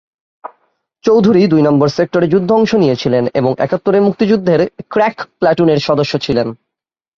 চৌধুরী 1.03 1.41
দুই 1.47 1.61
নম্বর 1.61 1.87
সেক্টরে 1.89 2.27
যুদ্ধে 2.27 2.53
অংশ 2.53 2.71
নিয়েছিলেন 2.75 3.23
এবং 3.33 3.51
একাত্তরের 3.59 4.01
মুক্তিযুদ্ধের 4.01 4.61
ক্র্যাক 4.89 5.17
প্লাটুনের 5.39 5.79
সদস্য 5.79 6.13
ছিলেন। 6.19 6.47